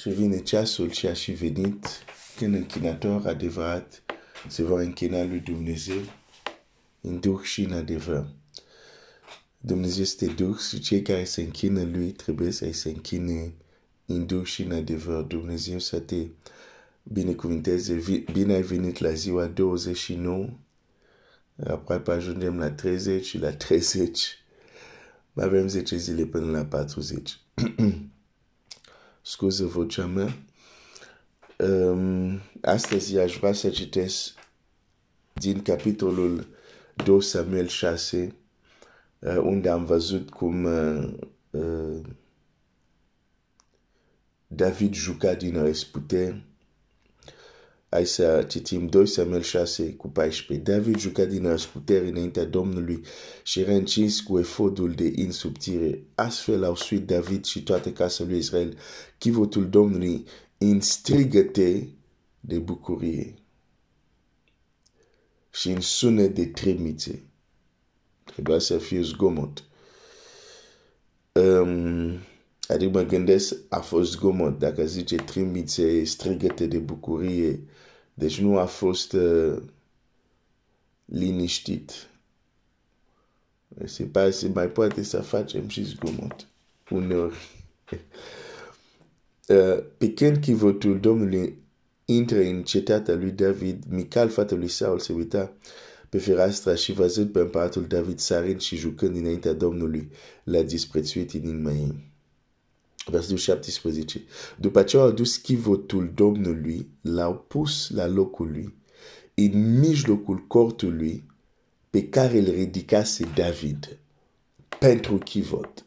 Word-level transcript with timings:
și 0.00 0.08
vine 0.08 0.42
ceasul 0.42 0.90
și 0.90 1.06
a 1.06 1.12
și 1.12 1.32
venit 1.32 1.86
când 2.36 2.54
închinator 2.54 3.26
adevărat 3.26 4.02
se 4.48 4.62
va 4.62 4.80
închina 4.80 5.24
lui 5.24 5.38
Dumnezeu 5.38 6.00
în 7.00 7.20
duh 7.20 7.40
și 7.42 7.62
în 7.62 7.72
adevăr. 7.72 8.28
Dumnezeu 9.58 10.02
este 10.02 10.26
duh 10.26 10.58
și 10.58 10.80
cei 10.80 11.02
care 11.02 11.24
se 11.24 11.40
închină 11.40 11.82
lui 11.82 12.10
trebuie 12.10 12.50
să 12.50 12.72
se 12.72 12.88
închine 12.88 13.54
în 14.06 14.26
duh 14.26 14.44
și 14.44 14.62
în 14.62 14.72
adevăr. 14.72 15.22
Dumnezeu 15.22 15.78
să 15.78 15.98
te 15.98 16.26
binecuvinteze. 17.02 18.02
Bine 18.32 18.52
ai 18.52 18.62
venit 18.62 18.98
la 18.98 19.12
ziua 19.12 19.46
29. 19.46 20.48
Aproape 21.66 22.10
ajungem 22.10 22.58
la 22.58 22.70
30 22.70 23.24
și 23.24 23.38
la 23.38 23.52
30. 23.52 24.44
Mai 25.32 25.44
avem 25.44 25.68
10 25.68 25.96
zile 25.96 26.24
până 26.24 26.50
la 26.50 26.64
40. 26.64 27.40
Scuze 29.22 29.64
vocea 29.64 30.06
mea. 30.06 30.36
Um, 31.58 32.40
astăzi 32.60 33.18
aș 33.18 33.36
vrea 33.38 33.52
să 33.52 33.70
citesc 33.70 34.32
din 35.32 35.62
capitolul 35.62 36.46
2 37.04 37.22
Samuel 37.22 37.66
6, 37.66 38.34
uh, 39.18 39.36
unde 39.36 39.68
am 39.68 39.84
văzut 39.84 40.30
cum 40.30 40.64
uh, 40.64 41.12
uh, 41.50 42.00
David 44.46 44.94
juca 44.94 45.34
din 45.34 45.52
răsputeri. 45.62 46.44
Hai 47.90 48.06
să 48.06 48.46
citim 48.48 48.86
2 48.86 49.06
Samuel 49.06 49.42
6 49.42 49.92
cu 49.94 50.08
14. 50.08 50.72
David 50.72 50.98
juca 50.98 51.24
din 51.24 51.46
răsputeri 51.46 52.08
înaintea 52.08 52.44
Domnului 52.44 53.04
și 53.42 53.60
era 53.60 53.72
încins 53.72 54.20
cu 54.20 54.38
efodul 54.38 54.92
de 54.92 55.12
insubțire. 55.14 56.02
Astfel 56.14 56.64
au 56.64 56.76
suit 56.76 57.06
David 57.06 57.44
și 57.44 57.62
toate 57.62 57.92
casa 57.92 58.24
lui 58.24 58.38
Israel 58.38 58.78
chivotul 59.18 59.68
Domnului 59.68 60.24
în 60.58 60.80
strigăte 60.80 61.88
de 62.40 62.58
bucurie 62.58 63.34
și 65.50 65.70
în 65.70 65.80
sunet 65.80 66.34
de 66.34 66.46
tremițe. 66.46 67.22
Trebuia 68.24 68.58
să 68.58 68.78
fie 68.78 69.02
zgomot. 69.02 69.64
Um, 71.32 72.18
adică 72.70 72.90
mă 72.90 73.02
gândesc, 73.02 73.56
a 73.68 73.78
fost 73.78 74.10
zgomot. 74.10 74.58
Dacă 74.58 74.84
zice 74.84 75.16
trimițe, 75.16 76.04
strigăte 76.04 76.66
de 76.66 76.78
bucurie, 76.78 77.60
deci 78.14 78.40
nu 78.40 78.58
a 78.58 78.64
fost 78.64 79.12
uh, 79.12 79.62
liniștit. 81.04 82.08
Se 83.84 84.04
pare 84.04 84.30
să 84.30 84.48
mai 84.48 84.68
poate 84.68 85.02
să 85.02 85.20
facem 85.20 85.68
și 85.68 85.84
zgomot. 85.84 86.46
Uneori. 86.90 87.34
uh, 89.48 89.84
pe 89.98 90.12
când 90.12 90.36
chivotul 90.36 91.00
Domnului 91.00 91.58
intră 92.04 92.38
în 92.38 92.62
cetatea 92.62 93.14
lui 93.14 93.30
David, 93.30 93.84
Mical, 93.88 94.28
fata 94.28 94.54
lui 94.54 94.68
Saul, 94.68 94.98
se 94.98 95.12
uita 95.12 95.52
pe 96.08 96.18
fereastra 96.18 96.74
și 96.74 96.92
văzând 96.92 97.32
pe 97.32 97.38
împăratul 97.38 97.86
David 97.86 98.18
sarind 98.18 98.60
și 98.60 98.76
jucând 98.76 99.16
înaintea 99.16 99.52
Domnului, 99.52 100.10
l-a 100.44 100.62
disprețuit 100.62 101.32
în 101.32 101.42
inima 101.42 101.72
ei. 101.72 102.09
Versetul 103.06 103.36
17. 103.36 104.24
După 104.58 104.82
ce 104.82 104.96
au 104.96 105.02
adus 105.06 105.36
chivotul 105.36 106.12
Domnului, 106.14 106.88
l-au 107.00 107.34
pus 107.48 107.90
la 107.90 108.06
locul 108.06 108.50
lui, 108.50 108.74
în 109.34 109.78
mijlocul 109.78 110.46
cortului 110.46 111.26
pe 111.90 112.08
care 112.08 112.38
îl 112.38 112.50
ridicase 112.50 113.28
David 113.34 113.98
pentru 114.78 115.18
chivot. 115.18 115.84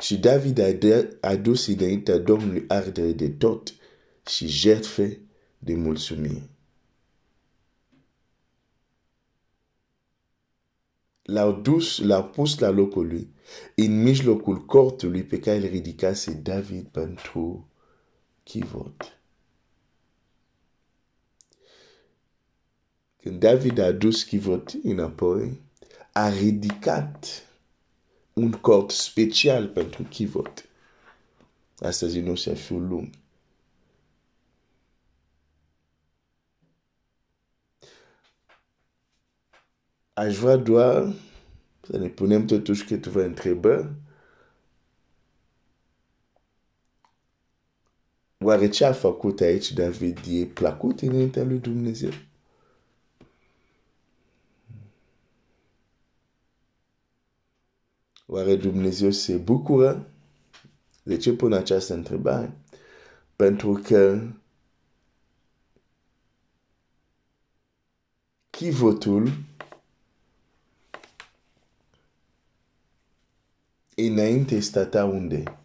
Și 0.00 0.18
David 0.18 0.58
a 0.58 1.28
adus 1.28 1.66
înaintea 1.66 2.18
Domnului 2.18 2.64
ardere 2.68 3.12
de 3.12 3.28
tot 3.28 3.74
și 4.26 4.46
jertfe 4.46 5.20
de 5.58 5.74
mulțumire. 5.74 6.51
L-au 11.32 11.52
dus, 11.52 11.98
l-au 11.98 12.24
pus 12.24 12.58
la 12.58 12.68
locul 12.68 13.06
lui, 13.06 13.28
în 13.74 14.02
mijlocul 14.02 14.64
cortului 14.64 15.22
pe 15.22 15.38
care 15.38 15.56
îl 15.56 15.64
ridicase 15.64 16.32
David 16.32 16.86
pentru 16.86 17.68
chivot. 18.42 19.18
Când 23.22 23.40
David 23.40 23.78
a 23.78 23.92
dus 23.92 24.22
chivot 24.22 24.72
înapoi, 24.82 25.60
a 26.12 26.28
ridicat 26.28 27.48
un 28.32 28.50
cort 28.50 28.90
special 28.90 29.68
pentru 29.68 30.02
chivot. 30.02 30.68
Astăzi 31.78 32.20
nu 32.20 32.34
se 32.34 32.54
fiu 32.54 32.78
lung. 32.78 33.10
Aș 40.22 40.36
vrea 40.36 40.56
doar 40.56 41.14
să 41.80 41.96
ne 41.96 42.08
punem 42.08 42.46
totuși 42.46 42.84
câteva 42.84 43.22
întrebări. 43.22 43.90
Oare 48.38 48.68
ce 48.68 48.84
a 48.84 48.92
făcut 48.92 49.40
aici 49.40 49.72
David 49.72 50.18
e 50.28 50.44
placut 50.44 51.00
înaintea 51.00 51.44
lui 51.44 51.58
Dumnezeu? 51.58 52.10
Oare 58.26 58.56
Dumnezeu 58.56 59.10
se 59.10 59.36
bucură? 59.36 60.10
De 61.02 61.16
ce 61.16 61.32
pun 61.32 61.52
această 61.52 61.94
întrebare? 61.94 62.56
Pentru 63.36 63.72
că 63.72 64.20
chivotul 68.50 69.32
înainte 73.94 74.60
stata 74.60 75.04
unde? 75.04 75.58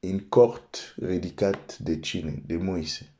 În 0.00 0.18
cort 0.28 0.94
ridicat 0.96 1.78
de 1.78 2.00
cine? 2.00 2.42
De 2.46 2.56
Moise. 2.56 3.12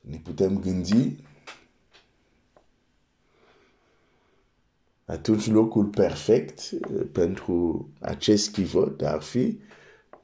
Ne 0.00 0.18
putem 0.18 0.60
gândi 0.60 1.16
atunci 5.04 5.46
locul 5.46 5.86
perfect 5.86 6.70
pentru 7.12 7.88
acest 8.00 8.52
chivot 8.52 9.02
ar 9.02 9.22
fi 9.22 9.60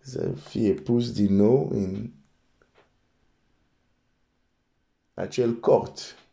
să 0.01 0.33
fie 0.33 0.73
pus 0.75 1.13
din 1.13 1.35
nou 1.35 1.69
în 1.71 2.11
acel 5.15 5.55
cort 5.55 6.24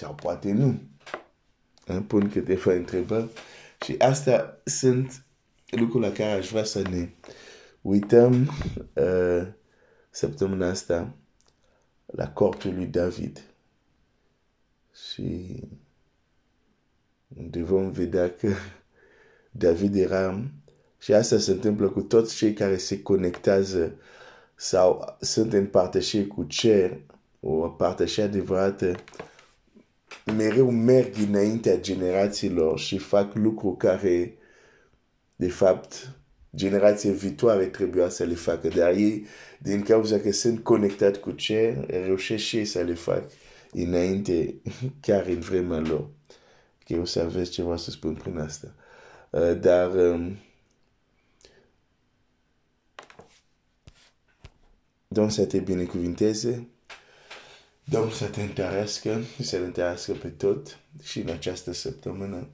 Sau 0.00 0.14
poate 0.14 0.52
nu. 0.52 0.80
Îmi 1.86 2.02
pun 2.02 2.30
câteva 2.30 2.72
întrebări 2.72 3.28
și 3.84 3.94
astea 3.98 4.60
sunt 4.64 5.24
lucruri 5.70 6.04
la 6.04 6.12
care 6.12 6.30
aș 6.30 6.50
vrea 6.50 6.64
să 6.64 6.80
ne 6.88 7.08
uităm 7.80 8.50
uh, 8.94 9.46
săptămâna 10.10 10.68
asta 10.68 11.14
la 12.06 12.30
cortul 12.32 12.74
lui 12.74 12.86
David. 12.86 13.42
Și 15.10 15.62
unde 17.36 17.62
vom 17.62 17.90
vedea 17.90 18.30
că 18.30 18.52
David 19.64 19.96
era 19.96 20.50
și 20.98 21.12
asta 21.12 21.38
se 21.38 21.50
întâmplă 21.50 21.88
cu 21.88 22.00
toți 22.00 22.36
cei 22.36 22.52
care 22.52 22.76
se 22.76 23.02
conectează 23.02 23.94
sau 24.54 25.16
sunt 25.20 25.52
în 25.52 25.66
parteșie 25.66 26.26
cu 26.26 26.44
cer, 26.44 27.00
o 27.40 27.68
parteșie 27.68 28.22
adevărată 28.22 28.94
mereu 30.36 30.70
merg 30.70 31.14
înaintea 31.28 31.80
generațiilor 31.80 32.78
și 32.78 32.98
fac 32.98 33.34
lucruri 33.34 33.76
care, 33.76 34.34
de 35.36 35.48
fapt, 35.48 36.14
generația 36.56 37.12
viitoare 37.12 37.64
trebuia 37.66 38.08
să 38.08 38.24
le 38.24 38.34
facă. 38.34 38.68
Dar 38.68 38.92
ei, 38.92 39.26
din 39.58 39.82
cauza 39.82 40.18
că 40.18 40.32
sunt 40.32 40.62
conectat 40.64 41.16
cu 41.16 41.30
cer, 41.30 41.86
reușesc 41.86 42.42
și 42.42 42.64
să 42.64 42.80
le 42.80 42.94
fac 42.94 43.30
înainte, 43.72 44.54
chiar 45.06 45.26
în 45.26 45.40
vremea 45.40 45.78
lor. 45.78 46.08
Că 46.86 46.94
o 47.00 47.04
să 47.04 47.20
aveți 47.20 47.50
ceva 47.50 47.76
să 47.76 47.90
spun 47.90 48.14
prin 48.14 48.38
asta. 48.38 48.74
Uh, 49.30 49.60
dar 49.60 49.94
um, 49.94 50.36
Domnul 55.12 55.32
să 55.32 55.46
te 55.46 55.58
binecuvinteze. 55.58 56.68
Domnul 57.90 58.10
să 58.10 58.26
te 58.26 58.42
întărească, 58.42 59.22
să 59.40 59.58
te 59.58 59.64
întărească 59.64 60.12
pe 60.12 60.28
tot 60.28 60.78
și 61.02 61.20
în 61.20 61.28
această 61.28 61.72
săptămână 61.72 62.48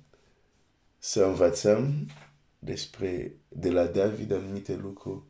să 0.98 1.24
învățăm 1.24 2.10
despre 2.58 3.36
de 3.48 3.70
la 3.70 3.84
David 3.86 4.32
anumite 4.32 4.76
lucruri 4.76 5.22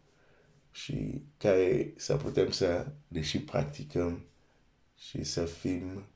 și 0.71 1.23
care 1.37 1.93
să 1.97 2.17
putem 2.17 2.51
să 2.51 2.87
le 3.09 3.23
și 3.23 3.41
practicăm 3.41 4.25
și 4.97 5.25
să 5.25 5.45
fim 5.45 6.07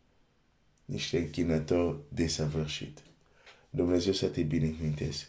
niște 0.85 1.19
închinători 1.19 1.99
desăvârșit. 2.09 2.99
Dumnezeu 3.71 4.13
să 4.13 4.27
te 4.29 4.43
binecuvinteze. 4.43 5.29